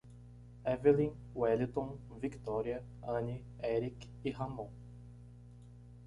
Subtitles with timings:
[0.65, 4.71] Évelyn, Welliton, Victória, Anne, Eric e Ramom